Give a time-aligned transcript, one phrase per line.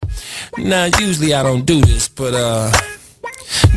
[0.58, 2.70] Now, usually I don't do this, but uh,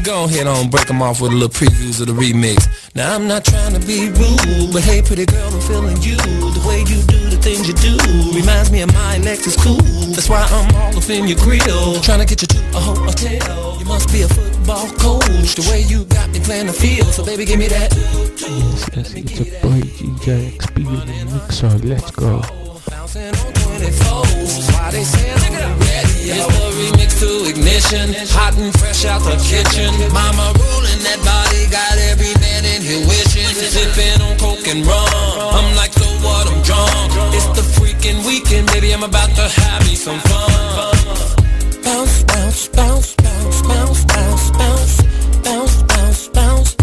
[0.03, 2.67] go ahead on break them off with a little previews of the remix.
[2.93, 6.17] Now, I'm not trying to be rude, but hey, pretty girl, I'm feeling you.
[6.17, 7.97] The way you do the things you do
[8.37, 9.81] reminds me of my Lexus cool.
[10.13, 13.74] That's why I'm all up in your grill, trying to get you to a hotel.
[13.85, 15.53] You must be a football coach.
[15.53, 17.93] The way you got me playing the field, so baby, give me that.
[17.93, 20.81] Yes, yes, it's a boy DJ the
[21.29, 21.69] mixer.
[21.85, 22.41] Let's go.
[22.89, 24.73] Bouncing on 24s.
[24.73, 26.33] Why they say look at radio?
[26.33, 28.09] It's the remix to ignition.
[28.33, 29.93] Hot and fresh out the kitchen.
[30.09, 31.69] Mama rolling that body.
[31.69, 33.45] Got every man in here wishing.
[33.53, 35.61] Sipping on coke and rum.
[35.61, 36.49] I'm like, so what?
[36.49, 37.37] I'm drunk.
[37.37, 38.97] It's the freaking weekend, baby.
[38.97, 41.44] I'm about to have me some fun.
[41.85, 44.51] Bounce, bounce, bounce, bounce, bounce, bounce,
[45.43, 46.75] bounce, bounce, bounce.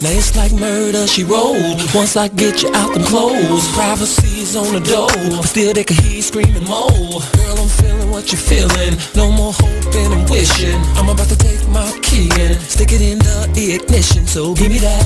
[0.00, 1.82] Now it's like murder, she rolled.
[1.92, 3.66] Once I get you out them clothes.
[3.74, 6.90] Privacy's on the door But still they can hear you screaming more.
[6.90, 8.94] Girl, I'm feeling what you're feeling.
[9.16, 10.78] No more hoping and wishing.
[10.94, 14.28] I'm about to take my key and Stick it in the ignition.
[14.28, 15.02] So give me that.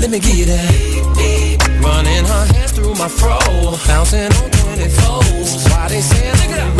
[0.00, 1.80] Let me give you that.
[1.82, 3.38] Running her hands through my fro.
[3.86, 6.79] Bouncing on 24s Why they say that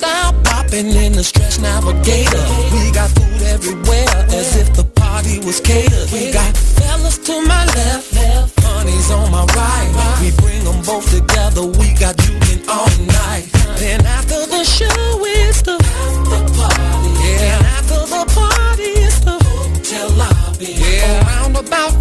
[0.00, 2.44] Cristal popping in the stretch navigator.
[2.72, 6.10] We got food everywhere As if the party was catered.
[6.12, 8.14] We got fellas to my left
[8.64, 10.18] Honey's on my right.
[10.20, 13.48] We bring them both together We got juking all night.
[13.76, 17.10] Then after the show is the after party.
[17.20, 20.74] Yeah, and after the party is the hotel lobby.
[20.80, 21.99] Yeah, around about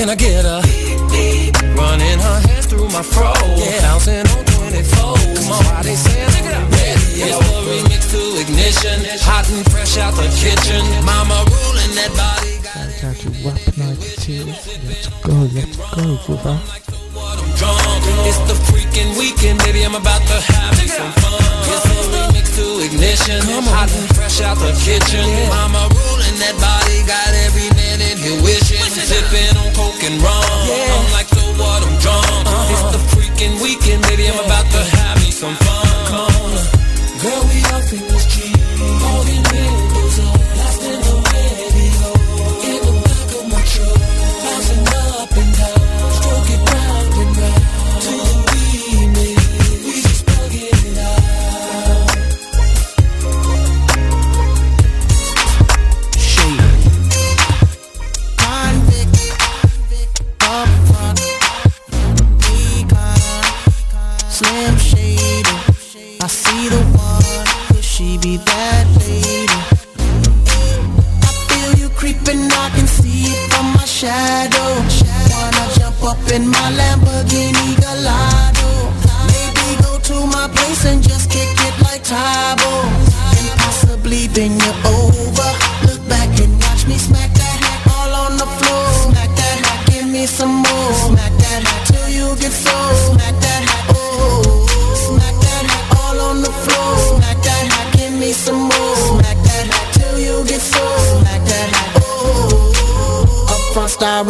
[0.00, 0.64] Can I get a
[1.76, 6.24] Running her hands through my fro Yeah, bouncing on 24 Come on, why they say
[6.24, 8.96] look at that radio It's the remix to ignition
[9.28, 12.64] Hot and fresh out the kitchen Mama rolling that body
[12.96, 14.48] Shout out to Rap 92.
[14.88, 16.56] Let's go, let's go, brother.
[17.60, 18.04] drunk.
[18.24, 19.84] It's the freaking weekend, baby.
[19.84, 21.40] I'm about to have some fun.
[21.64, 23.40] It's a remix to ignition.
[23.72, 25.24] Hot and fresh out the kitchen.
[25.48, 27.04] Mama rolling that body.
[27.08, 28.19] Got every man in
[28.70, 28.86] here.
[28.86, 30.30] Sipping on coke and rum.
[30.30, 31.82] I'm like, so what?
[31.82, 32.26] I'm drunk.
[32.46, 32.72] Uh-huh.
[32.72, 34.28] It's the freaking weekend, baby.
[34.30, 35.86] I'm about to have me some fun.
[36.06, 36.90] Come on.
[37.20, 37.84] Girl, we up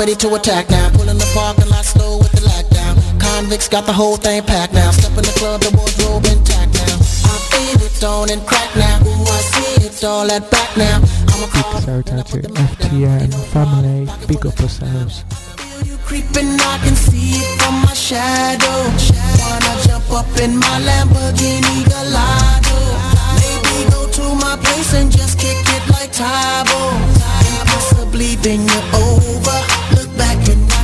[0.01, 0.89] ready to attack now.
[0.97, 2.97] Pull in the parking lot slow with the lockdown.
[3.21, 4.91] Convicts got the whole thing packed now.
[4.91, 6.97] Step in the club, the wardrobe intact now.
[7.29, 8.97] I feel it on and crack now.
[9.05, 11.05] Ooh, I see it all at back now.
[11.33, 14.09] I'm a Big out to FTM family.
[14.27, 15.25] Big up yourselves.
[16.09, 18.81] creeping, I can see it from my shadow.
[19.37, 22.79] Wanna jump up in my Lamborghini Gallardo.
[23.37, 26.81] Maybe go to my place and just kick it like Tae Bo.
[27.45, 29.90] And possibly bend you over.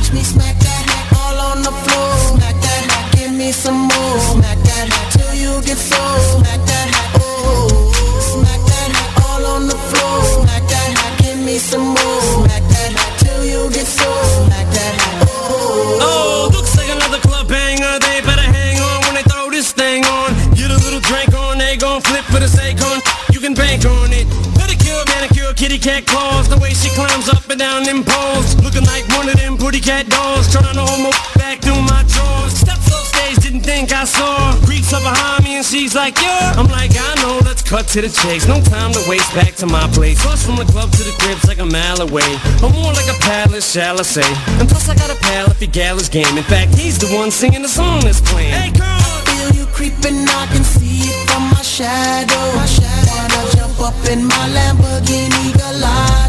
[0.07, 0.87] Watch me smack that
[1.19, 2.39] all on the floor.
[2.39, 4.19] Smack that give me some more.
[4.39, 5.99] Smack that till you get so.
[6.39, 6.87] Smack that
[7.19, 7.91] oh.
[8.23, 8.89] Smack that
[9.27, 10.47] all on the floor.
[10.47, 12.23] Smack that give me some more.
[12.39, 14.07] Smack that till you get so.
[14.47, 14.95] Smack that
[15.27, 15.99] oh.
[15.99, 17.99] Oh, looks like another club banger.
[17.99, 20.31] They better hang on when they throw this thing on.
[20.55, 23.03] Get a little drink on, they gon' flip for the sake on.
[23.35, 24.23] You can bank on it.
[24.55, 26.47] Pedicure, manicure, kitty cat claws.
[26.47, 28.55] The way she climbs up down them poles.
[28.63, 30.51] Looking like one of them pretty cat dolls.
[30.51, 32.53] Trying to hold my back through my drawers.
[32.53, 36.53] Steps off stage, didn't think I saw Creeps up behind me and she's like, yeah
[36.57, 39.65] I'm like, I know, let's cut to the chase No time to waste, back to
[39.65, 42.29] my place Plus from the club to the crib's like a mile away
[42.63, 45.61] Or more like a palace, shall I say And plus I got a pal if
[45.61, 48.71] your gal is game In fact, he's the one singing the song that's playing Hey,
[48.71, 49.17] girl!
[49.27, 53.11] Feel you creeping, I can see it from my shadow, my shadow.
[53.11, 56.26] Wanna jump up in my Lamborghini Gallardo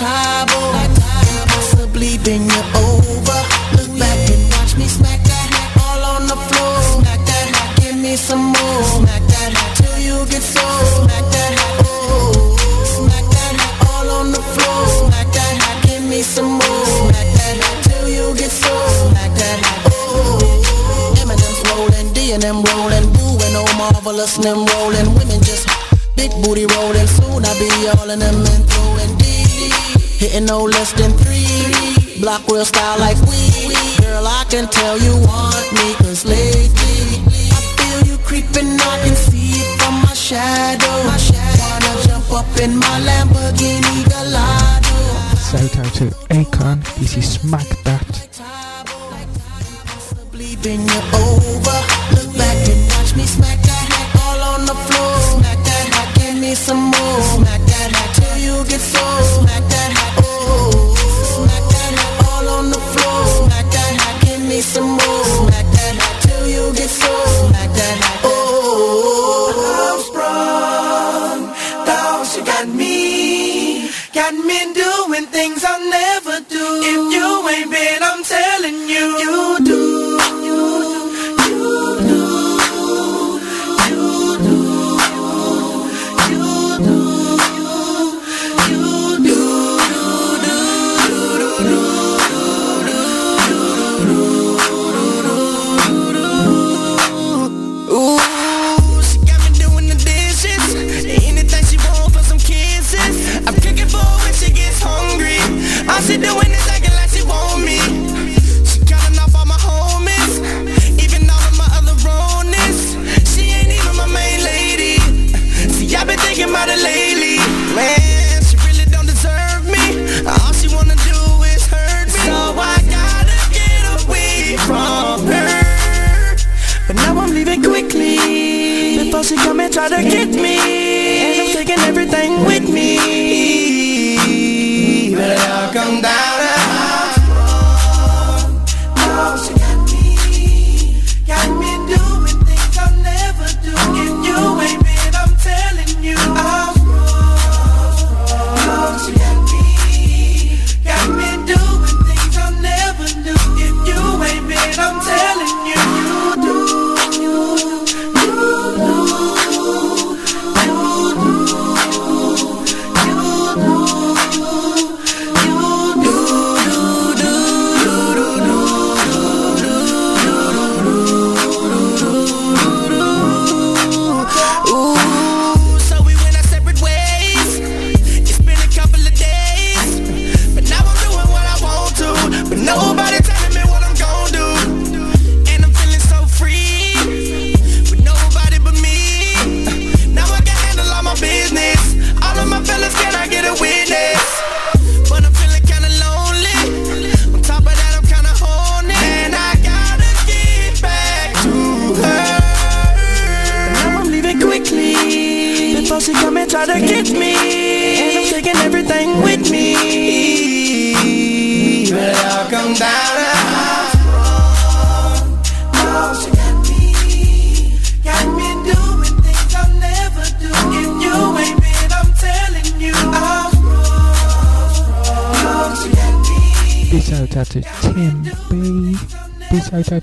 [0.00, 0.60] Tae Bo
[1.52, 3.40] Possibly bend you over.
[3.76, 6.76] Look back and watch me smack that hat all on the floor.
[6.96, 8.82] Smack that, hat, give me some more.
[8.96, 10.64] Smack that hat till you get so
[11.04, 11.52] Smack that,
[11.84, 12.56] oh.
[12.96, 14.80] Smack that hat all on the floor.
[15.04, 16.86] Smack that, hat, give me some more.
[16.96, 18.72] Smack that till you get so
[19.04, 19.58] Smack that,
[19.92, 21.12] oh.
[21.20, 22.32] Eminem's rolling, D
[22.64, 23.52] rolling Boo and
[24.40, 25.12] them rolling.
[25.12, 25.68] Women just
[26.16, 27.06] big booty rolling.
[27.06, 27.68] Soon I'll be
[28.00, 29.19] all in them and throwing
[30.20, 32.20] Hitting no less than three.
[32.20, 33.72] Block real style like we.
[34.04, 37.24] Girl, I can tell you want me Cause lately
[37.56, 38.68] I feel you creeping.
[38.78, 41.08] I can see it from my shadow.
[41.58, 44.98] Wanna jump up in my Lamborghini Gallardo.
[45.48, 48.28] Shout out to Akon, this is Smack That.
[49.86, 51.99] Possibly bend you over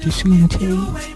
[0.10, 1.07] Big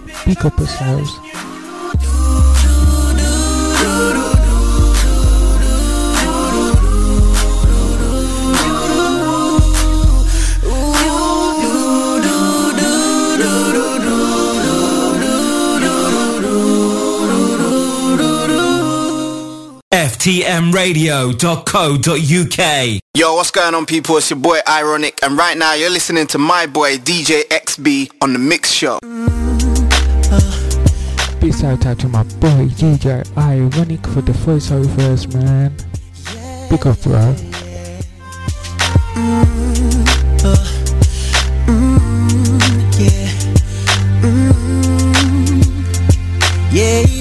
[20.22, 23.00] ftmradio.co.uk.
[23.16, 24.18] Yo, what's going on, people?
[24.18, 28.34] It's your boy Ironic, and right now you're listening to my boy DJ XB on
[28.34, 29.00] the Mix Show.
[31.40, 35.76] Big shout out to my boy DJ Ironic for the voiceovers, man.
[36.70, 37.34] Pick up, bro.
[39.16, 39.46] Mm,
[41.66, 43.30] mm, yeah,
[44.22, 44.54] mm,
[46.72, 47.21] yeah.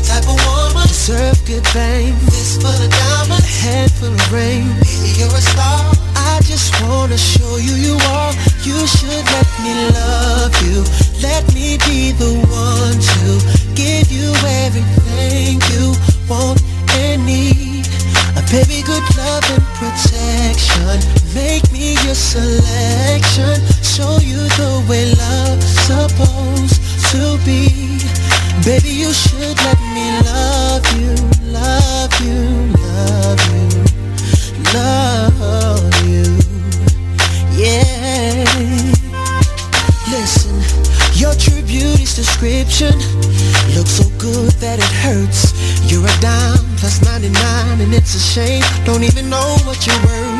[0.00, 0.88] the type of woman.
[0.88, 3.46] Serve good fame Fist full of diamonds.
[3.60, 4.66] Head full of rain.
[4.80, 5.92] Baby, you're a star.
[6.16, 8.32] I just wanna show you you are.
[8.62, 10.84] You should let me love you.
[11.20, 13.28] Let me be the one to
[13.74, 14.32] Give you
[14.64, 15.94] everything you
[16.28, 16.60] want
[17.00, 17.86] and need.
[18.36, 20.96] A baby, good love and protection.
[21.34, 23.56] Make me your selection.
[23.82, 26.80] Show you the way love's supposed
[27.12, 27.90] to be.
[28.64, 31.14] Baby, you should let me love you,
[31.50, 32.40] love you,
[32.76, 33.68] love you,
[34.74, 36.26] love you.
[37.56, 38.44] Yeah.
[40.10, 40.54] Listen,
[41.14, 42.92] your true beauty's description
[43.74, 45.52] looks so good that it hurts.
[45.90, 48.62] You're a dime plus 99 and it's a shame.
[48.84, 50.39] Don't even know what you're worth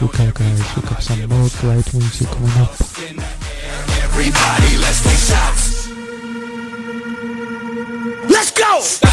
[0.00, 2.74] look out guys, look up some more great music coming up.
[4.02, 5.88] Everybody, let's take shots.
[8.30, 9.07] Let's go!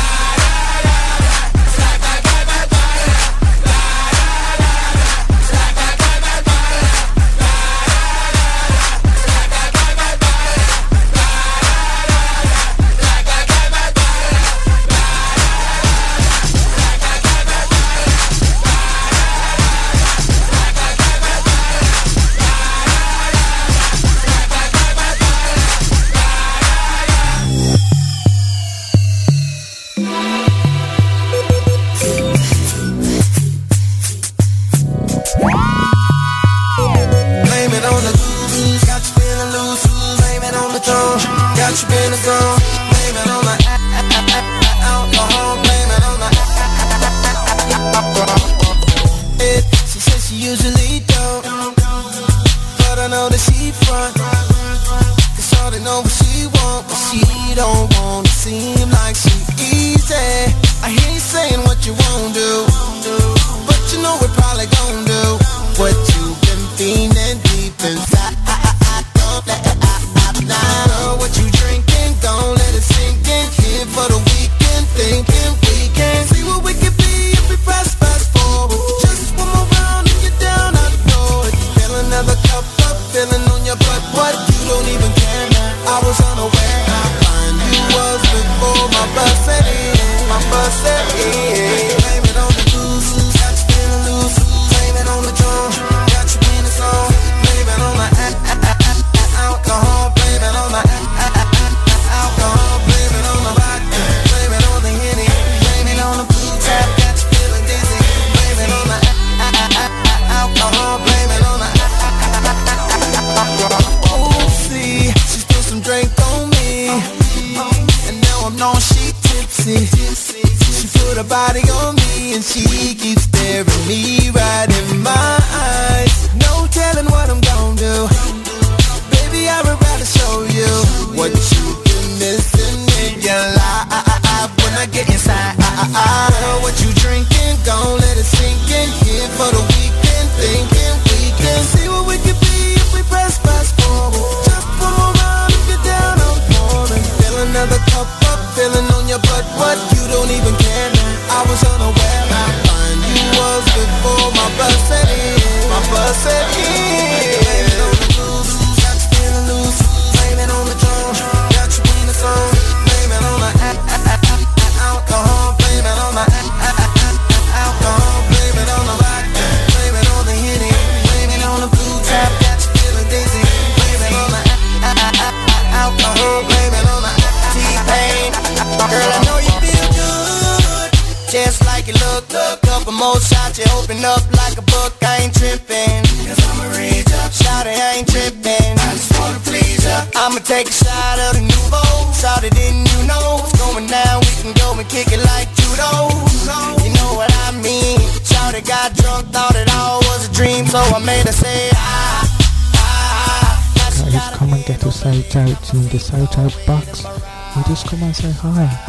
[207.87, 208.84] come on, say hi.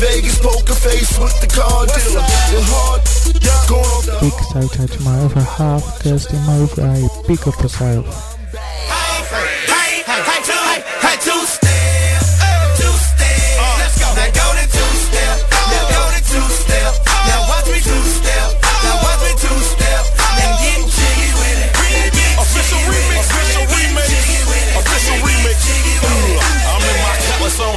[0.00, 2.24] Vegas, poker face with the car dealer.
[4.20, 8.39] Big shout out to my other half, cause they move a big of herself.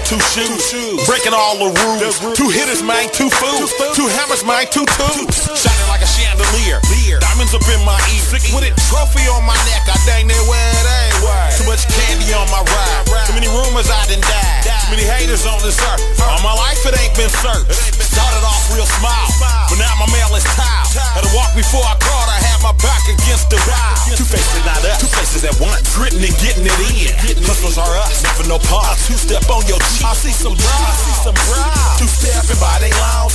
[0.06, 0.72] Two shoes.
[1.08, 2.20] Breaking all the rules.
[2.36, 3.72] Two hitters, man, two fools.
[3.96, 5.48] Two hammers, man, two tubes.
[5.56, 6.80] Shining like a chandelier.
[7.20, 8.24] Diamonds up in my ear.
[8.28, 8.76] Sick with it.
[8.92, 9.88] Trophy on my neck.
[9.88, 11.58] I dang near where it ain't.
[11.58, 13.04] Too much candy on my ride.
[13.28, 14.63] Too many rumors I done died.
[14.94, 16.06] Many haters on this earth.
[16.22, 17.66] All my life it ain't been searched.
[17.98, 19.26] Started off real smile,
[19.66, 20.86] but now my mail is tiled.
[21.18, 22.30] Had to walk before I crawled.
[22.30, 23.98] I had my back against the wall.
[24.14, 25.02] Two faces not us.
[25.02, 25.82] Two faces at once.
[25.98, 27.10] Gritting and getting it in.
[27.42, 28.22] Hustlers are us.
[28.22, 29.02] Never no pause.
[29.10, 30.06] Two step on your G.
[30.06, 30.70] I see some bras.
[30.70, 31.98] I see some bras.
[31.98, 33.34] Two stepping by they lounge.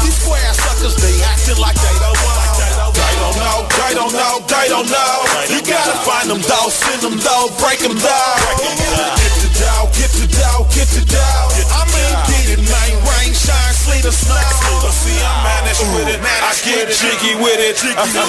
[0.00, 2.43] These square suckers, they acting like they don't want.
[3.24, 3.64] Don't know.
[3.80, 4.36] They don't know.
[4.44, 5.24] They don't know.
[5.48, 6.68] You gotta find them though.
[6.68, 7.48] Send them though.
[7.56, 8.36] Break them down.
[8.60, 9.88] Get the dough.
[9.96, 10.68] Get the dough.
[10.68, 11.48] Get the dough.
[11.72, 12.92] I mean, get it, man.
[13.00, 14.36] Rain, shine, sleet, or snow.
[14.92, 16.20] See, I manage with it.
[16.20, 17.80] I get jiggy with it.
[17.80, 18.20] Let's go.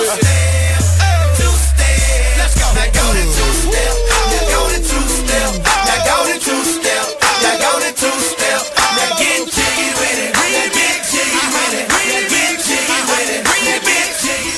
[2.71, 3.99] Now go to two step.
[4.31, 5.59] Now go to two step.
[5.59, 7.19] Now go to two step.
[7.43, 8.63] Now go to two step.
[8.95, 10.34] Now get jiggy with it.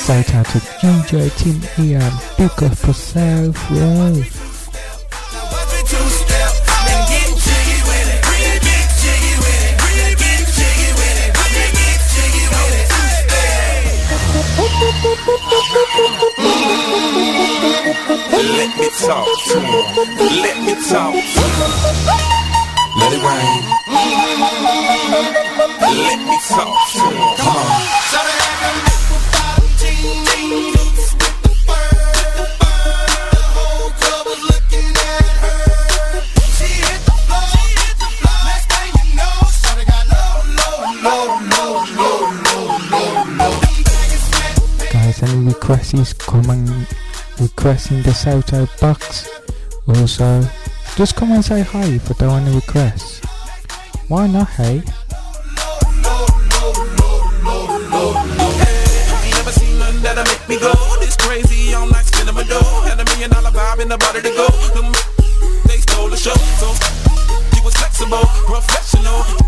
[0.08, 2.12] Shout out to DJ Tim Ian.
[2.38, 2.48] Big
[8.56, 8.88] get
[10.64, 11.36] jiggy with it.
[18.56, 19.82] Let me talk to you.
[20.40, 21.12] Let me talk.
[22.96, 23.62] Let it rain.
[26.00, 27.36] Let me talk to you.
[27.36, 28.27] Come on.
[45.68, 46.86] Guys, any requests, come and
[47.38, 49.28] request the shout out box.
[49.86, 50.42] Also,
[50.96, 53.22] just come and say hi if you don't want to request.
[54.08, 54.80] Why not, hey?
[65.66, 66.32] They stole the show.
[66.56, 66.72] So
[67.54, 69.47] he was flexible, professional.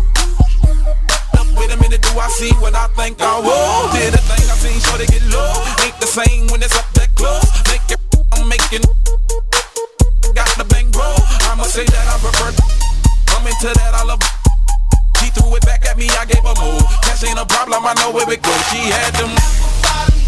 [2.19, 3.91] I see what I think I will?
[3.93, 5.51] Did a thing I seen, sure they get low.
[5.85, 7.45] Ain't the same when it's up that close.
[7.71, 7.99] Make it,
[8.33, 8.83] I'm making.
[10.35, 11.07] Got the bang bro.
[11.51, 12.51] I'ma say that I prefer.
[13.35, 14.19] I'm into that, I love.
[15.19, 16.83] She threw it back at me, I gave her move.
[17.03, 18.61] Cash ain't a problem, I know where it goes.
[18.69, 20.20] She had them.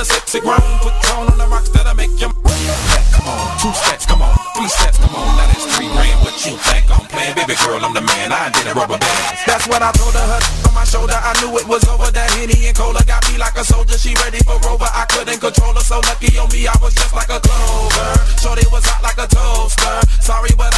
[0.00, 0.64] The sexy grown.
[0.80, 2.32] Put tone on the rocks that'll make you.
[3.12, 5.28] Come on, two steps, come on, three steps, come on.
[5.36, 6.16] Now that's three grand.
[6.24, 7.36] What you think I'm playing?
[7.36, 8.32] Baby girl, I'm the man.
[8.32, 9.20] I did a rubber band.
[9.44, 10.40] That's what I told her.
[10.68, 12.08] on my shoulder, I knew it was over.
[12.08, 14.00] That Henny and Cola got me like a soldier.
[14.00, 14.88] She ready for Rover.
[14.88, 15.84] I couldn't control her.
[15.84, 18.08] So lucky on me, I was just like a clover.
[18.40, 20.00] Shorty was hot like a toaster.
[20.24, 20.69] Sorry, but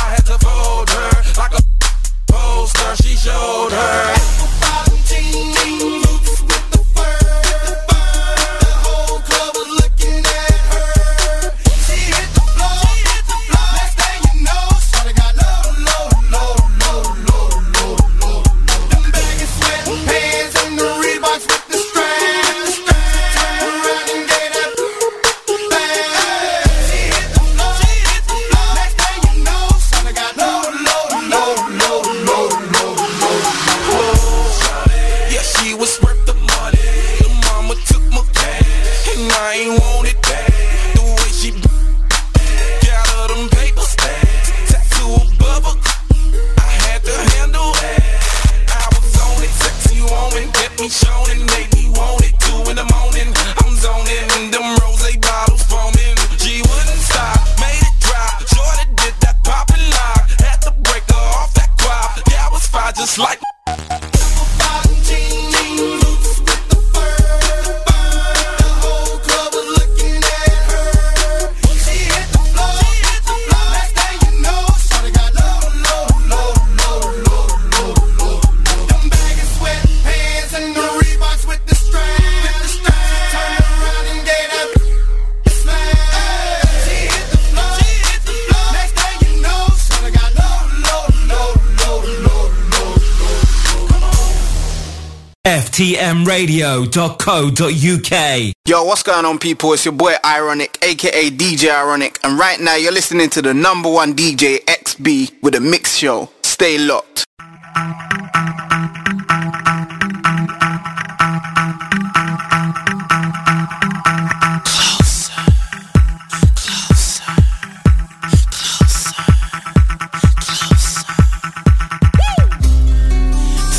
[96.46, 98.52] ftmradio.co.uk.
[98.66, 99.72] Yo, what's going on people?
[99.72, 103.90] It's your boy Ironic, aka DJ Ironic, and right now you're listening to the number
[103.90, 106.30] one DJ XB with a mix show.
[106.42, 107.24] Stay locked.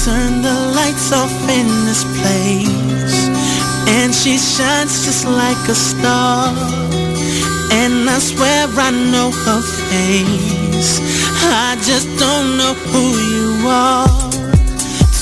[0.06, 0.42] Turn
[1.94, 3.28] this place.
[3.88, 6.50] And she shines just like a star.
[7.82, 10.92] And I swear I know her face.
[11.68, 14.10] I just don't know who you are.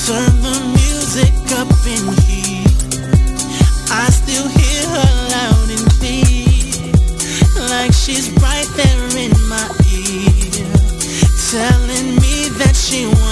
[0.06, 2.72] Turn the music up in here.
[4.02, 6.88] I still hear her loud and clear.
[7.72, 10.64] Like she's right there in my ear.
[11.52, 13.31] Telling me that she wants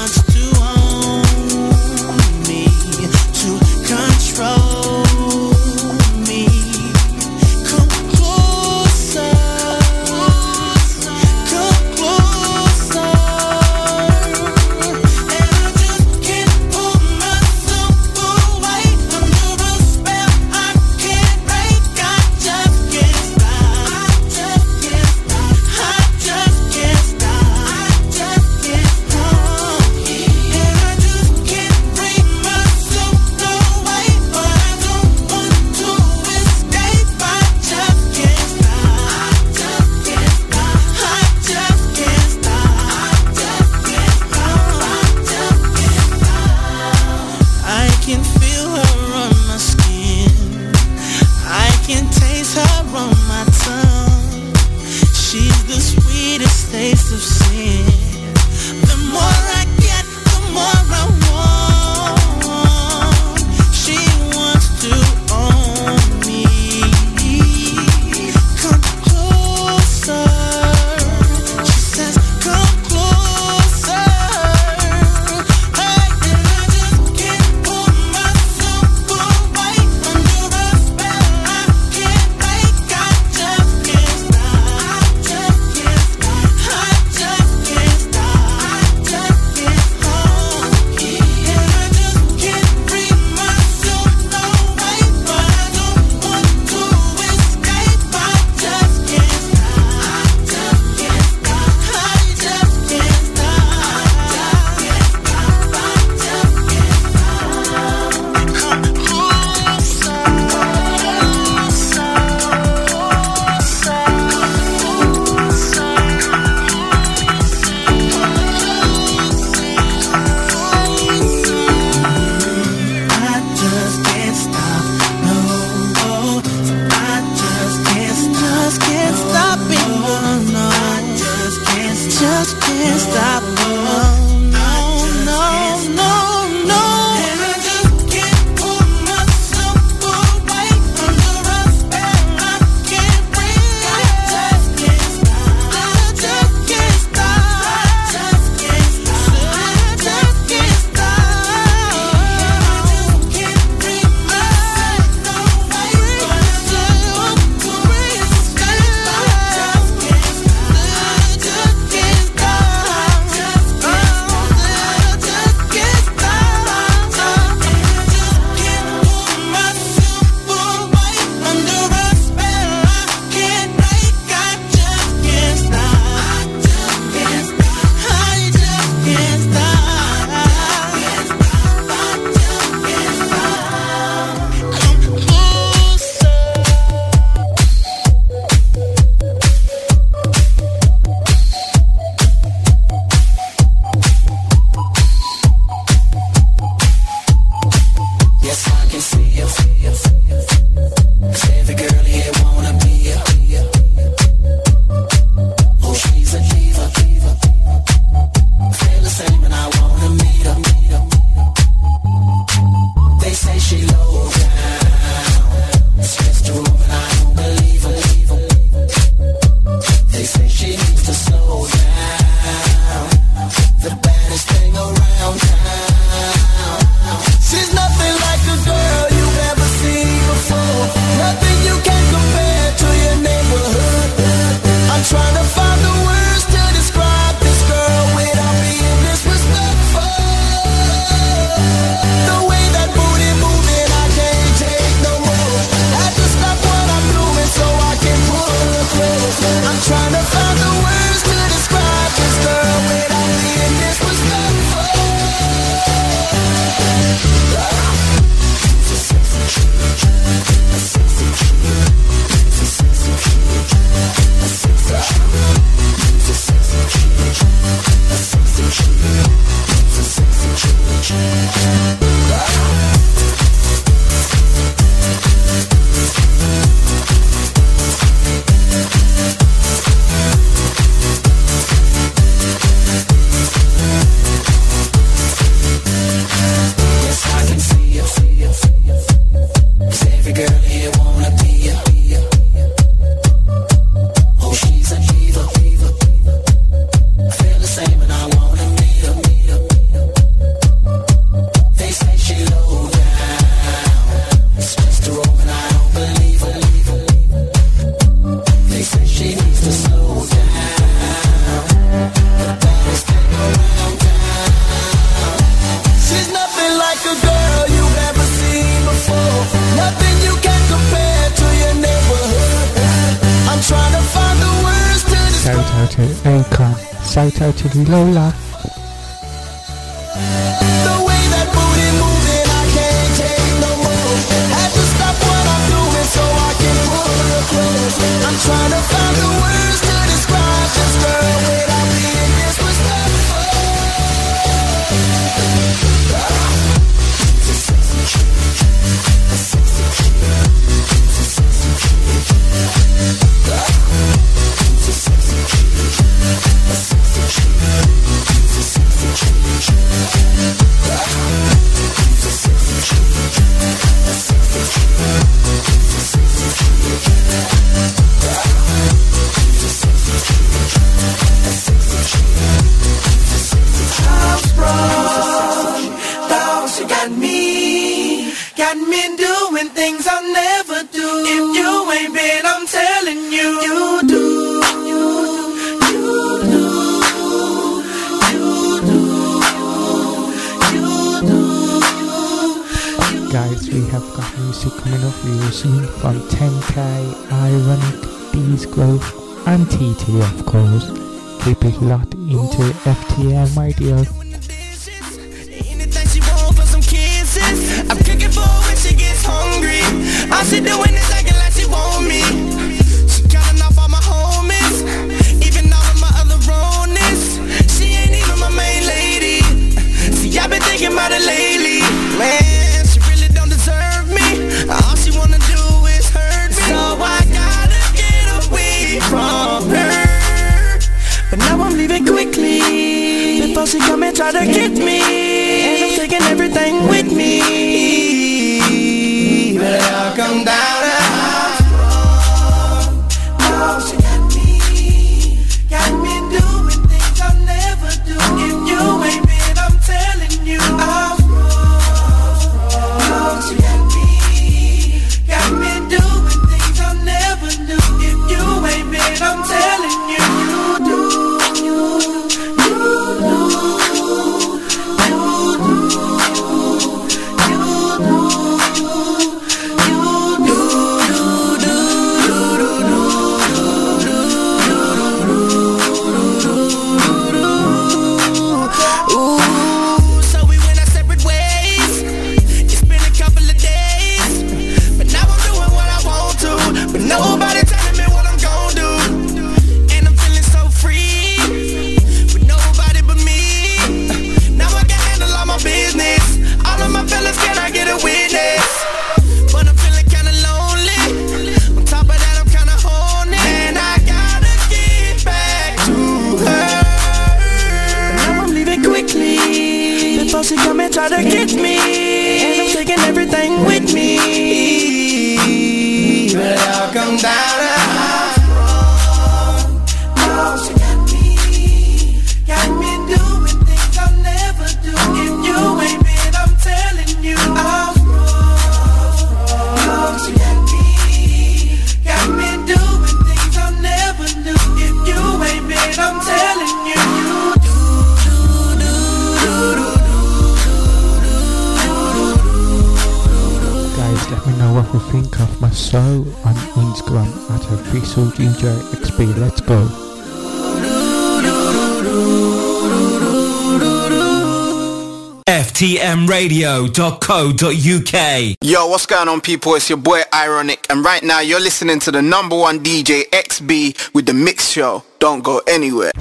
[556.31, 558.15] Radio.co.uk.
[558.63, 559.75] Yo, what's going on, people?
[559.75, 564.15] It's your boy Ironic, and right now you're listening to the number one DJ XB
[564.15, 565.03] with the Mix Show.
[565.19, 566.13] Don't go anywhere.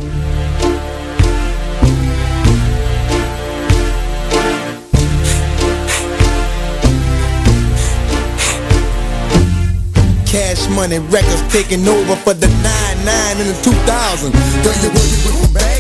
[10.25, 14.33] Cash money records taking over for the 99 and the 2000.
[14.33, 15.78] You, you, you,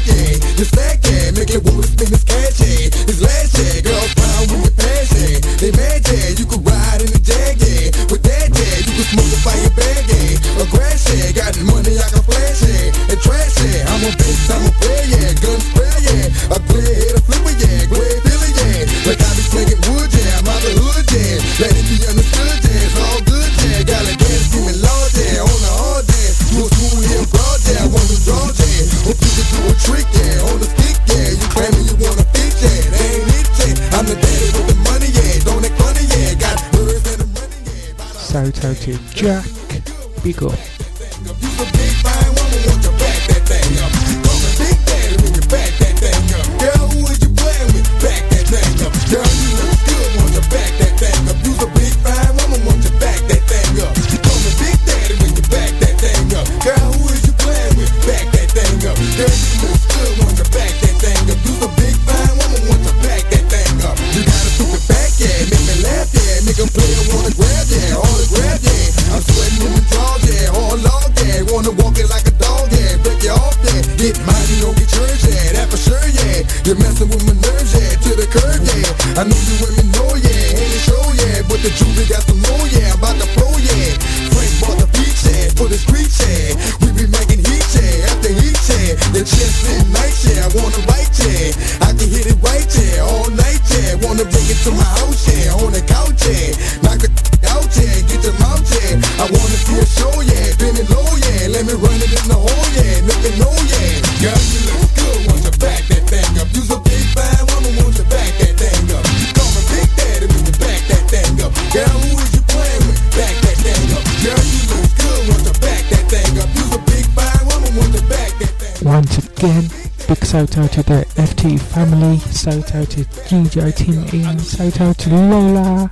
[122.39, 125.89] shout out to DJ Team In, shout out to Lola,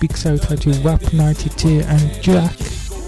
[0.00, 2.56] big shout out to Rap92 and Jack.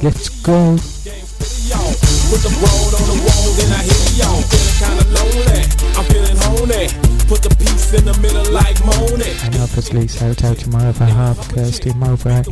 [0.03, 0.77] Let's go.
[0.77, 4.43] Put the road on the wall, then I hit y'all.
[4.53, 5.65] Feeling kinda lonely,
[5.97, 6.93] I'm feeling.
[7.27, 9.33] Put the piece in the middle like moaning.
[9.45, 12.43] And obviously, shout out to my other half, Kirsty Mowbray.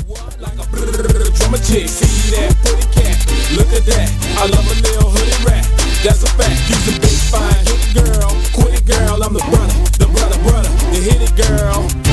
[1.37, 3.21] Drummer chick, see that pretty cat,
[3.53, 4.09] look at that.
[4.41, 5.69] I love a little hoodie rat,
[6.03, 6.57] that's a fact.
[6.71, 7.65] Use a big fine.
[7.65, 9.23] Hit it, girl, quit it, girl.
[9.23, 10.71] I'm the brother, the brother, brother.
[10.95, 12.10] You hit it, girl.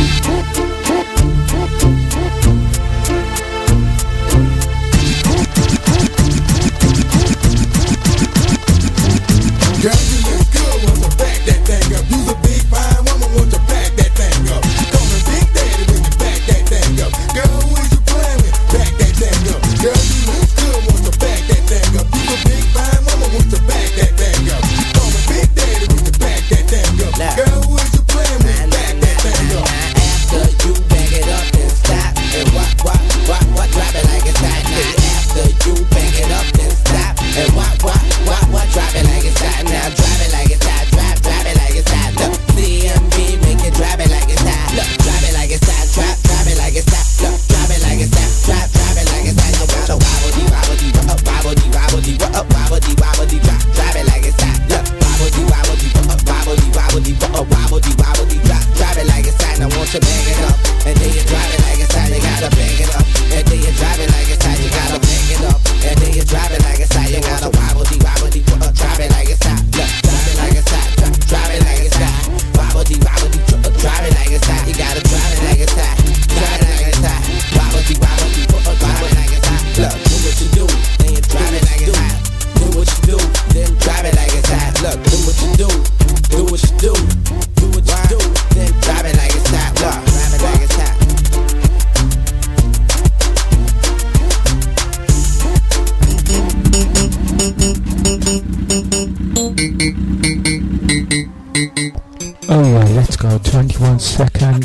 [103.97, 104.63] on second.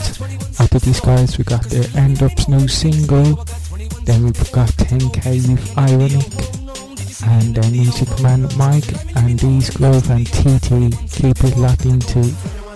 [0.61, 3.45] After these guys, we got the End Up's new single.
[4.05, 6.29] Then we got 10K with Ironic
[7.25, 12.21] and uh, Music Man Mike and these Grove and TT keep it locked into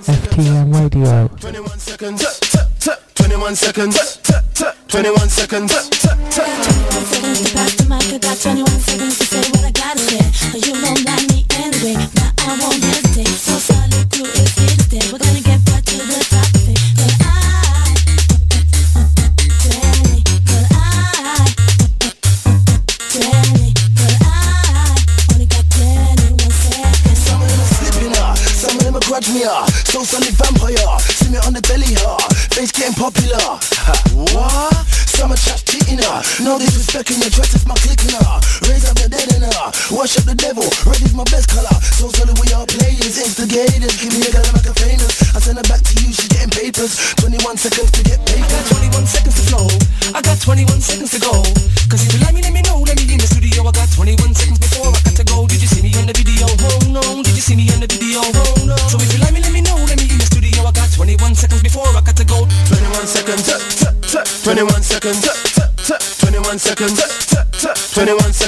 [0.09, 1.29] FTM Radio.
[1.29, 2.41] 21 seconds,
[3.15, 4.77] 21 seconds, 21 seconds.
[4.89, 5.73] Twenty one seconds.
[6.31, 7.51] Twenty one seconds.
[7.87, 8.43] Twenty one seconds.
[8.43, 10.59] 21 seconds to say what I gotta say.
[10.59, 11.36] You know that.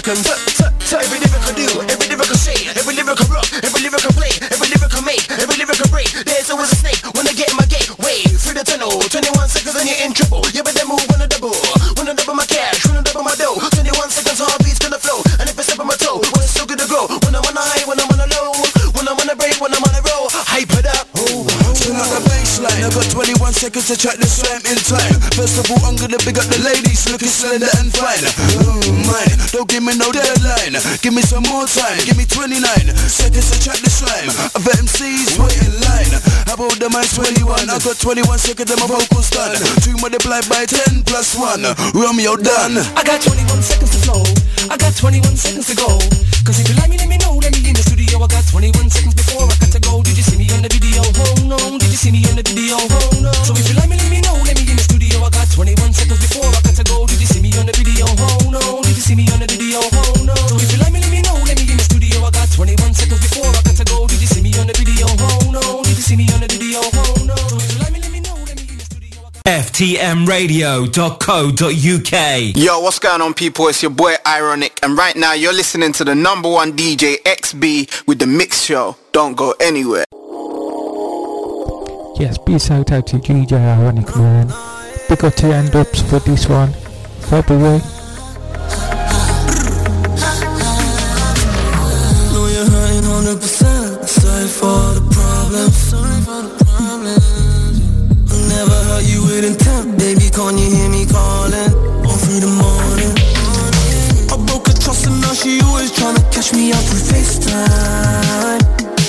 [0.08, 4.12] Every lyric I do, every lyric I say, every lyric I rock, every lyric I
[4.16, 6.08] play, every lyric I make, every lyric I break.
[6.24, 8.24] There's always a snake when I get in my gateway.
[8.40, 10.40] Through the tunnel, 21 seconds and you're in trouble.
[10.56, 11.52] Yeah, but they move when a double,
[12.00, 13.60] when I double my cash, when I double my dough.
[13.60, 15.20] 21 seconds, heartbeats gonna flow.
[15.44, 17.04] And if I step on my toe, when it's still gonna grow.
[17.28, 18.56] When I'm on a high, when I'm on a low,
[18.96, 21.04] when I'm on a break, when I'm on a roll, hype it up.
[21.20, 21.44] Oh,
[21.84, 22.80] turn up the bassline.
[22.80, 25.20] I got 21 seconds to track this slam in time.
[25.36, 28.24] First of all, I'm gonna big up the ladies, looking slender and fine.
[29.48, 30.76] Don't give me no deadline.
[31.00, 31.96] Give me some more time.
[32.04, 32.60] Give me 29
[33.08, 34.28] seconds to track the slime.
[34.52, 36.12] Other MCs wait in line.
[36.44, 37.64] How about the mine's 21?
[37.64, 39.56] I got 21 seconds and my vocals done.
[39.80, 41.64] Two multiplied by 10 plus 1.
[41.96, 42.76] Romeo done.
[42.92, 44.20] I got 21 seconds to flow.
[44.68, 45.96] I got 21 seconds to go.
[46.44, 47.40] Cause if you like me, let me know.
[47.40, 48.20] Let me in the studio.
[48.20, 50.04] I got 21 seconds before I got to go.
[50.04, 51.00] Did you see me on the video?
[51.00, 51.56] Oh no.
[51.80, 52.76] Did you see me on the video?
[52.76, 53.32] Oh no.
[53.48, 54.36] So if you like me, let me know.
[54.44, 55.24] Let me in the studio.
[55.24, 57.08] I got 21 seconds before I got to go.
[57.08, 57.77] Did you see me on the
[59.08, 59.80] see me on the video?
[59.80, 60.36] Oh no.
[60.52, 61.32] So if you like me, let me know.
[61.48, 62.20] Let me in the studio.
[62.20, 64.04] I got 21 seconds before I got to go.
[64.06, 65.08] Did you see me on the video?
[65.08, 65.80] Oh no.
[65.82, 66.84] Did you see me on the video?
[66.84, 67.32] Oh no.
[67.48, 68.36] So if you like me, let me know.
[68.44, 69.24] Let me in the studio.
[69.48, 72.12] Ftmradio.co.uk.
[72.54, 73.68] Yo, what's going on, people?
[73.68, 78.06] It's your boy Ironic, and right now you're listening to the number one DJ XB
[78.06, 78.94] with the Mix Show.
[79.12, 80.04] Don't go anywhere.
[82.20, 84.52] Yes, big shout out to DJ Ironic Man.
[85.08, 86.74] Big up to end ups for this one.
[87.30, 87.80] February.
[92.32, 94.08] Know you're hurting hundred percent.
[94.08, 95.76] Sorry for the problems.
[95.76, 96.54] Sorry for the.
[98.30, 100.30] I never hurt you with intent, baby.
[100.30, 101.72] Can't you hear me calling?
[102.06, 103.14] All through the morning.
[104.32, 105.90] I broke her trust and now she always
[106.32, 106.72] catch me
[107.10, 108.60] FaceTime.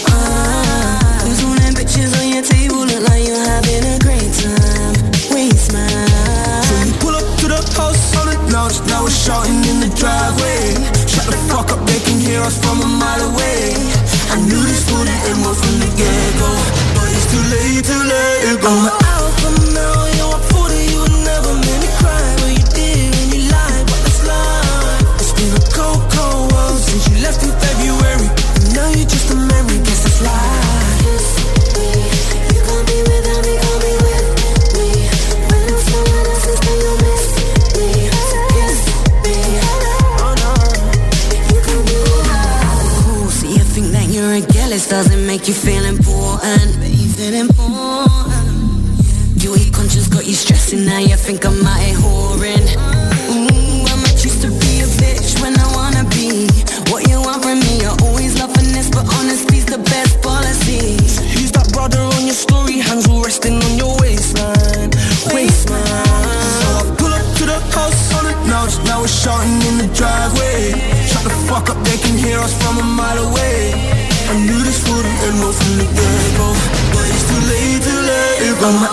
[0.08, 3.89] Ah, There's all them bitches on your table, look like you're having
[9.10, 9.26] lounge.
[9.26, 10.74] Shouting in the driveway.
[11.08, 13.74] Shut the fuck up, they can hear us from a mile away.
[14.32, 16.52] I knew this wouldn't end well from the get-go,
[16.96, 19.19] but it's too late to let it go.
[43.80, 46.76] Think that you're a jealous doesn't make you feel important.
[46.80, 48.12] But you feel important.
[49.40, 50.86] You ain't conscious, got you stressing.
[50.86, 52.66] Now you think I'm out here whoring.
[53.32, 56.52] Ooh, I might choose to be a bitch when I wanna be.
[56.92, 57.80] What you want from me?
[57.80, 61.00] You're always loving this, but honesty's the best policy.
[61.36, 62.80] Who's that brother on your story?
[62.80, 64.92] Hands all resting on your waistline.
[65.32, 66.50] Waistline.
[66.60, 68.68] So I pull up to the house on it now.
[68.84, 70.76] Now we're shouting in the driveway.
[71.08, 73.72] Shut the fuck up, they can hear us from a mile away.
[74.32, 76.56] I knew this wouldn't end well from the get-go, oh,
[76.94, 78.89] but it's too late to let it go.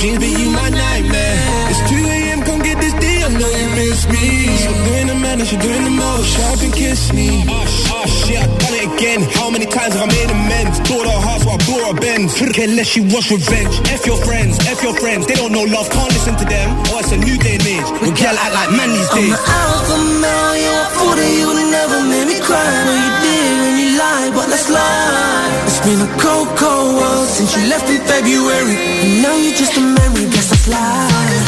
[0.00, 1.68] Dreams, but you my nightmare.
[1.68, 4.48] It's 2 a.m., come get this D, I know you miss me.
[4.64, 6.26] So doing the madness, you're doing the most.
[6.32, 7.44] Shut up and kiss me.
[7.46, 9.20] Oh, oh shit, I done it again.
[9.36, 10.80] How many times have I made amends?
[10.88, 12.34] Tore her heart, so I bought her Benz.
[12.34, 13.76] Couldn't care less, she wants revenge.
[13.92, 15.26] F your friends, F your friends.
[15.28, 16.68] They don't know love, can't listen to them.
[16.90, 17.88] Oh, it's a new day and age.
[18.00, 19.36] Well, girl act like man these days.
[19.36, 22.64] I'm an alpha male, yeah, I thought that you never make me cry.
[22.88, 25.59] But you did when you lied, but that's lie.
[25.84, 28.76] Been a cold, cold world since you left in February.
[28.76, 31.39] And now you're just a memory, guess that's life.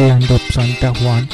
[0.00, 1.28] Ups on that one.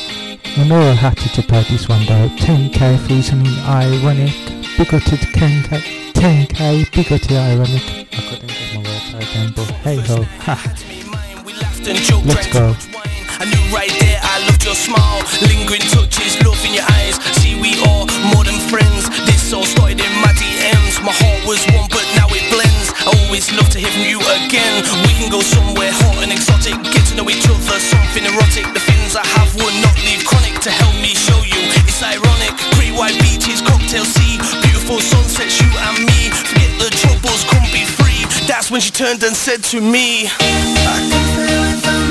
[0.58, 2.26] I know I had to play this one though.
[2.34, 4.34] 10k featuring Ironic.
[4.74, 6.10] Big up to the 10k.
[6.10, 6.90] 10k.
[6.90, 8.10] Big up to Ironic.
[8.10, 10.18] I couldn't get my words out again, but hey ho.
[10.50, 10.58] Ha.
[12.26, 12.74] Let's go.
[13.38, 17.54] I knew right there I loved your smile Lingering touches, love in your eyes See
[17.62, 18.02] we are
[18.34, 22.26] more than friends This all started in my DMs My heart was one, but now
[22.34, 22.65] it blends.
[23.06, 24.82] I always love to hear from you again.
[25.06, 28.66] We can go somewhere hot and exotic, get to know each other, something erotic.
[28.74, 31.60] The things I have would not leave chronic to help me show you.
[31.86, 36.34] It's ironic, pretty white beaches, cocktail sea, beautiful sunsets, you and me.
[36.34, 38.26] Forget the troubles, come be free.
[38.50, 40.26] That's when she turned and said to me.
[40.26, 42.05] It's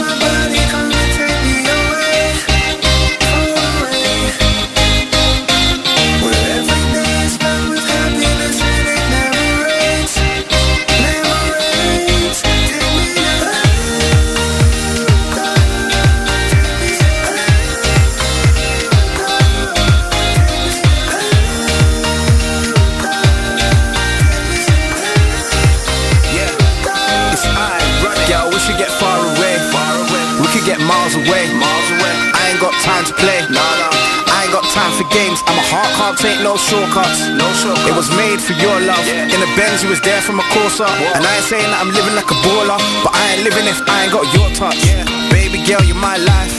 [35.16, 35.39] games.
[35.47, 37.32] I'm a heart can't take no shortcuts.
[37.32, 37.88] No shortcuts.
[37.88, 39.03] It was made for your love.
[39.07, 40.88] In the Benz, you was there from a Corsa.
[41.16, 43.80] And I ain't saying that I'm living like a baller, but I ain't living if
[43.88, 44.76] I ain't got your touch.
[44.84, 45.07] Yeah.
[45.32, 46.55] Baby girl, you're my life.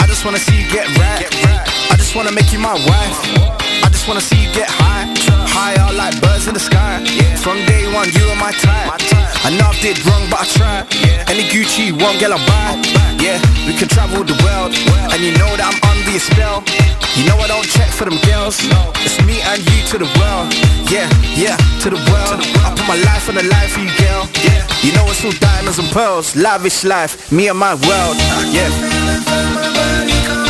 [0.00, 1.28] I just wanna see you get right.
[1.92, 3.18] I just wanna make you my wife.
[3.84, 5.04] I just wanna see you get high.
[5.52, 7.04] Higher like birds in the sky.
[7.44, 8.88] From day one, you were my type.
[9.44, 10.84] I know I did wrong, but I tried.
[11.28, 12.80] Any Gucci want, girl, buy.
[13.20, 13.38] Yeah,
[13.68, 14.72] we can travel the world.
[15.12, 16.64] And you know that I'm under your spell.
[17.14, 18.56] You know I don't check for them girls.
[18.68, 18.92] No.
[19.04, 20.48] It's me and you to the world.
[20.88, 22.40] Yeah, yeah, to the world.
[22.64, 24.24] I put my life on the line for you, girl.
[24.40, 26.34] Yeah, you know it's all diamonds and pearls.
[26.34, 28.16] Lavish life, me and my world.
[28.50, 30.41] Yeah.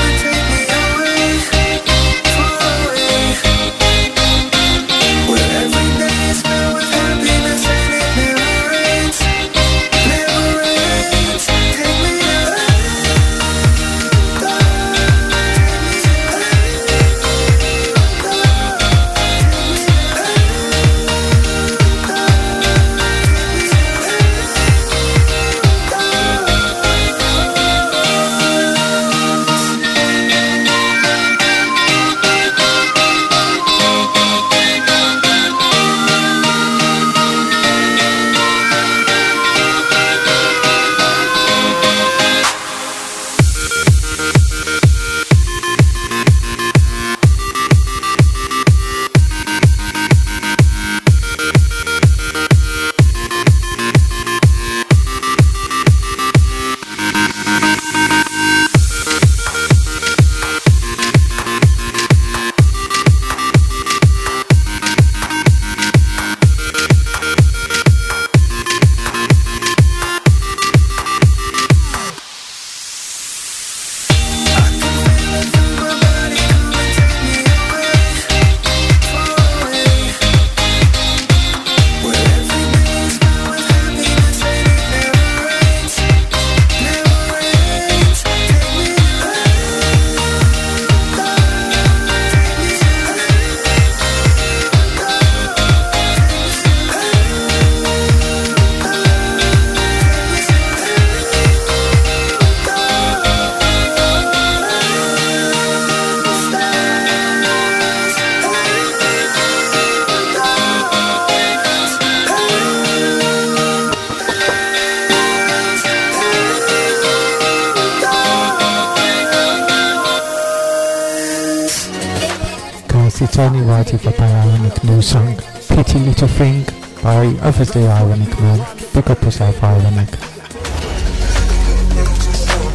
[125.02, 125.36] Song,
[125.68, 126.64] Pretty Little Thing
[127.02, 128.76] by obviously Ironic Man.
[128.92, 130.08] Pick up yourself, Ironic.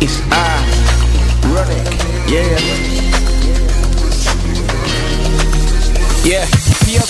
[0.01, 1.88] It's ironic,
[2.28, 2.57] yeah.
[6.25, 6.45] Yeah,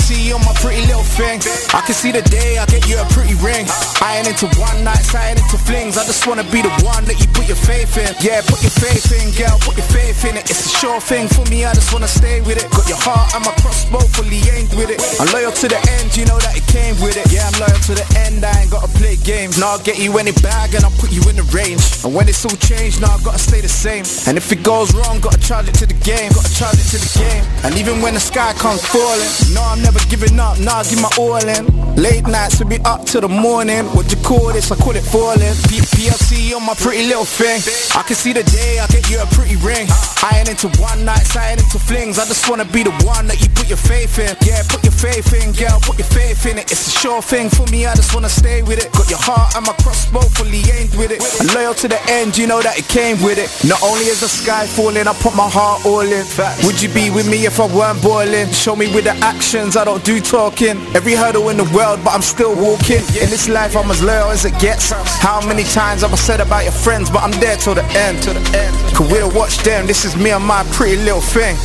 [0.08, 1.40] PLC on my pretty little thing.
[1.74, 3.68] I can see the day I get you a pretty ring.
[4.02, 5.98] I ain't into one nights, I ain't into flings.
[5.98, 8.16] I just wanna be the one that you put your faith in.
[8.24, 10.50] Yeah, put your faith in, girl, put your faith in it.
[10.50, 12.70] It's a sure thing for me, I just wanna stay with it.
[12.72, 15.00] Got your heart and my crossbow fully aimed with it.
[15.20, 17.28] I'm loyal to the end, you know that it came with it.
[17.32, 19.60] Yeah, I'm loyal to the end, I ain't gotta play games.
[19.60, 21.84] Now I'll get you any bag and I'll put you in the range.
[22.04, 24.06] And when it's all changed, now I've gotta stay the same.
[24.28, 26.32] And if it goes wrong, gotta charge it to the game.
[26.32, 27.44] Gotta charge it to the game.
[27.66, 30.60] And even when the sky comes falling, no, I'm never giving up.
[30.60, 31.77] Nah, give my all in.
[31.98, 33.84] Late nights we be up till the morning.
[33.98, 34.72] What you call this?
[34.72, 35.58] I call it falling.
[35.98, 37.58] PLC on my pretty little thing.
[37.98, 39.90] I can see the day I get you a pretty ring.
[40.22, 42.20] I ain't into one nights, I ain't into flings.
[42.20, 44.30] I just wanna be the one that you put your faith in.
[44.46, 46.70] Yeah, put your faith in, girl, put your faith in it.
[46.72, 48.94] It's a sure thing for me, I just wanna stay with it.
[48.94, 51.18] Got your heart and my crossbow fully aimed with it.
[51.42, 53.50] And loyal to the end, you know that it came with it.
[53.68, 56.26] Not only is the sky falling, I put my heart all in.
[56.62, 58.54] Would you be with me if I weren't boiling?
[58.54, 60.78] Show me with the actions, I don't do talking.
[60.94, 63.00] Every hurdle in the world, but I'm still walking.
[63.22, 64.92] In this life, I'm as loyal as it gets.
[64.92, 68.22] How many times have I said about your friends, but I'm there till the end,
[68.22, 68.76] till the end.
[68.96, 71.56] Cause we don't watch them, this is me and my pretty little thing.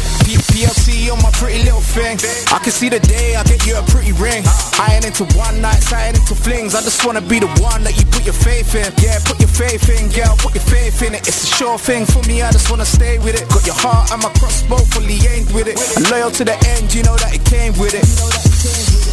[0.52, 2.20] PLC on my pretty little thing.
[2.52, 4.44] I can see the day I get you a pretty ring.
[4.76, 6.74] I ain't into one nights, I ain't into flings.
[6.74, 8.92] I just wanna be the one that you put your faith in.
[9.00, 11.26] Yeah, put your faith in, girl, put your faith in it.
[11.26, 13.48] It's a sure thing for me, I just wanna stay with it.
[13.48, 15.80] Got your heart and my crossbow fully aimed with it.
[15.96, 19.11] And loyal to the end, you know that it came with it.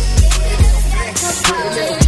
[1.22, 2.00] Hey,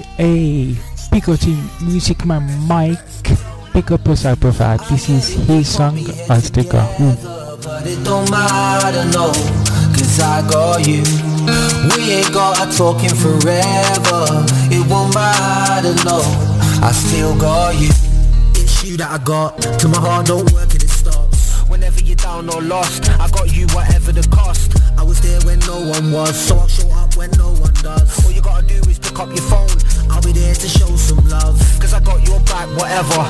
[0.00, 0.76] hey.
[1.10, 2.98] Big up to Music Man Mike.
[3.72, 4.76] Big up yourself, brother.
[4.90, 7.56] This is his song, the go.
[7.62, 9.32] But it don't matter, no,
[9.94, 11.02] cause I got you.
[11.96, 14.44] We ain't gotta talking forever.
[14.70, 16.20] It won't matter, no,
[16.82, 17.90] I still got you.
[18.60, 21.62] It's you that I got, till my heart don't work and it stops.
[21.68, 24.76] Whenever you're down or lost, I got you whatever the cost.
[24.98, 28.24] I was there when no one was, so I'll show up when no one does.
[28.24, 28.73] All you gotta do
[29.14, 29.70] pick up your phone,
[30.10, 31.58] I'll be there to show some love.
[31.78, 33.22] Cause I got your back, whatever.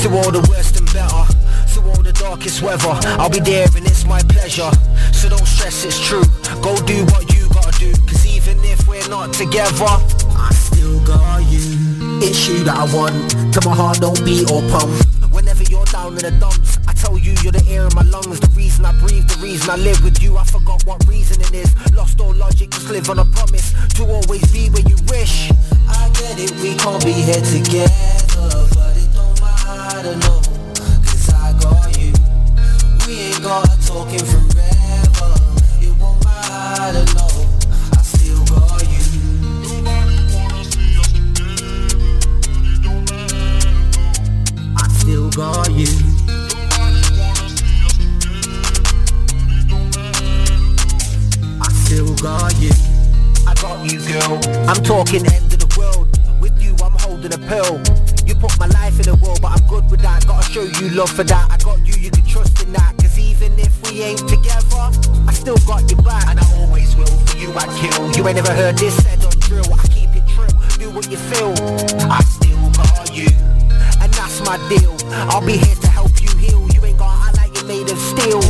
[0.00, 1.24] Through all the worst and better.
[1.68, 4.70] Through all the darkest weather, I'll be there and it's my pleasure.
[5.12, 6.24] So don't stress, it's true.
[6.60, 7.92] Go do what you gotta do.
[8.06, 9.88] Cause even if we're not together,
[10.36, 12.20] I still got you.
[12.20, 14.92] It's you that I want, till my heart don't beat or pump.
[15.32, 18.48] Whenever you're down in the dumps, Tell you you're the air in my lungs, the
[18.54, 20.36] reason I breathe, the reason I live with you.
[20.36, 21.72] I forgot what reason it is.
[21.94, 25.50] Lost all logic, just live on a promise to always be where you wish.
[25.88, 27.88] I get it, we can't be here together,
[28.76, 30.44] but it don't matter, no.
[31.00, 32.12] Cause I got you.
[33.08, 35.32] We ain't gotta talking forever.
[35.80, 37.24] It won't matter, no.
[37.96, 39.00] I still got you.
[44.76, 46.09] I still got you.
[52.20, 52.70] Got you.
[53.46, 54.40] I got you, girl.
[54.68, 56.08] I'm talking end of the world.
[56.40, 57.80] With you, I'm holding a pill.
[58.26, 60.26] You put my life in the world, but I'm good with that.
[60.26, 61.48] Gotta show you love for that.
[61.50, 62.96] I got you, you can trust in that.
[62.98, 64.92] Cause even if we ain't together,
[65.26, 66.28] I still got your back.
[66.28, 67.06] And I always will.
[67.06, 68.12] For you, I kill.
[68.12, 69.72] You ain't never heard this said on drill.
[69.72, 70.52] I keep it true.
[70.76, 71.56] Do what you feel.
[72.04, 73.32] I still got you.
[74.00, 74.92] And that's my deal.
[75.32, 76.68] I'll be here to help you heal.
[76.74, 78.44] You ain't gotta act like you're made of steel.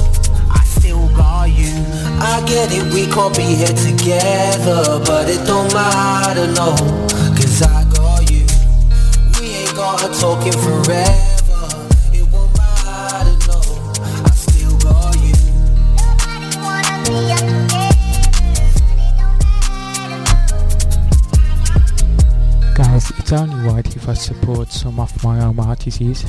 [2.30, 6.76] I get it, we can't be here together, but it don't matter, no.
[7.34, 8.46] Cause I got you.
[9.40, 11.10] We ain't gotta talking forever.
[12.14, 13.58] It won't matter, no.
[14.24, 15.34] I still got you.
[22.76, 26.24] Guys, it's only right if I support some of my own artists.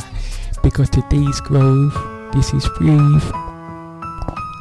[0.62, 1.92] because today's Grove,
[2.32, 3.49] this is Breathe.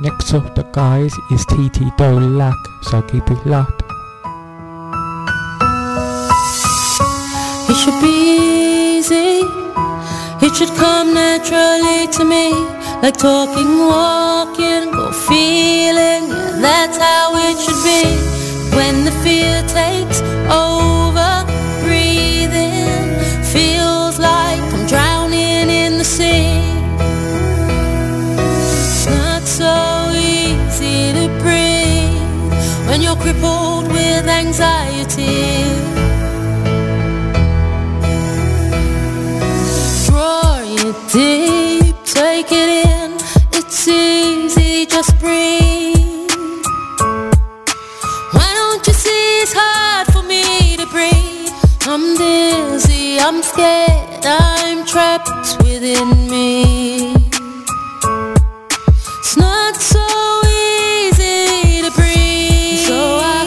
[0.02, 3.84] Next up, the guys is TT Dolak, so keep it locked.
[7.70, 9.44] It should be easy.
[10.46, 12.54] It should come naturally to me.
[13.04, 16.30] Like talking, walking, go feeling.
[16.30, 18.08] Yeah, that's how it should be.
[18.78, 20.99] When the fear takes over,
[53.22, 57.14] I'm scared, I'm trapped within me.
[59.20, 60.06] It's not so
[60.48, 62.88] easy to breathe.
[62.88, 63.40] So I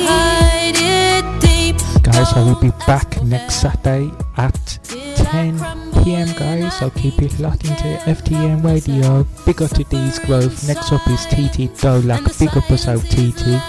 [2.33, 5.59] So we'll be back next Saturday at 10
[6.03, 6.79] pm, guys.
[6.79, 9.27] So keep it locked into FTM Radio.
[9.45, 10.67] Big up to D's Grove.
[10.67, 12.39] Next up is TT Dolak.
[12.39, 13.61] Big up us out, TT.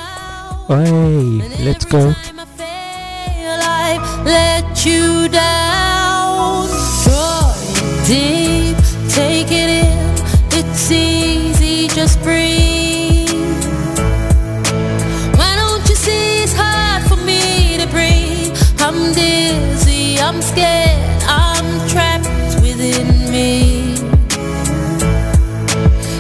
[0.70, 2.14] Hey, let's go.
[4.24, 5.93] let you down.
[8.06, 8.76] Deep,
[9.08, 10.14] take it in.
[10.52, 13.30] It's easy, just breathe.
[15.38, 18.52] Why don't you see it's hard for me to breathe?
[18.80, 23.94] I'm dizzy, I'm scared, I'm trapped within me.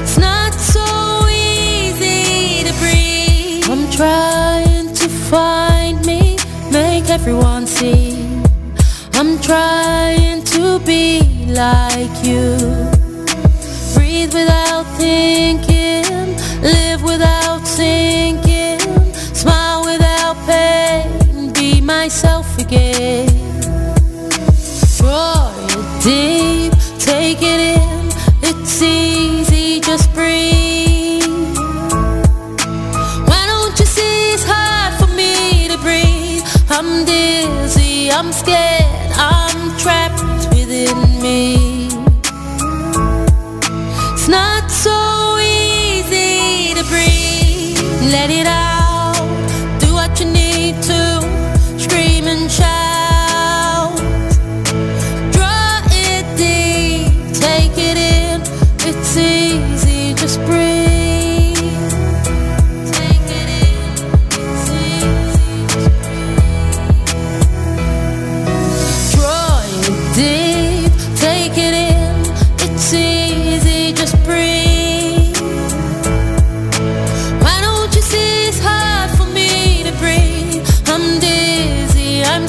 [0.02, 3.70] It's not so easy to breathe.
[3.70, 6.38] I'm trying to find me,
[6.72, 8.42] make everyone see.
[9.16, 12.58] I'm trying to be like you.
[13.94, 18.80] Breathe without thinking, live without thinking,
[19.34, 23.28] smile without pain, be myself again.
[24.98, 25.54] Draw
[48.24, 48.63] Let it out,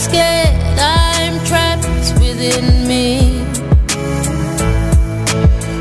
[0.05, 1.87] scared, I'm trapped
[2.21, 3.41] within me.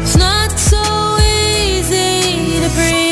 [0.01, 0.81] It's not so
[1.19, 3.03] easy to breathe.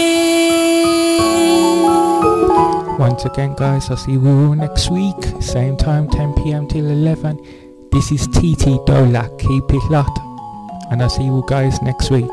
[2.99, 5.21] Once again, guys, I'll see you all next week.
[5.41, 7.37] Same time, 10 pm till 11.
[7.91, 9.37] This is TT Dolak.
[9.37, 10.19] Keep it locked.
[10.91, 12.31] And I'll see you guys next week.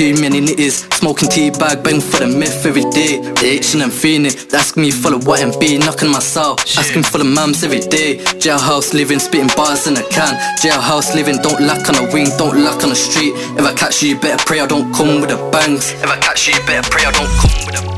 [0.00, 3.20] Too many nitties, smoking tea bag, bang for the myth every day.
[3.36, 6.56] They itching and feeling, asking me full of what and be knocking my cell.
[6.78, 8.16] Asking full of mams every day.
[8.40, 10.40] Jailhouse living, spitting bars in a can.
[10.56, 13.34] Jailhouse living, don't lack on a wing, don't lack on the street.
[13.58, 15.92] If I catch you, you better pray I don't come with the bangs.
[15.92, 17.89] If I catch you, you better pray I don't come with the.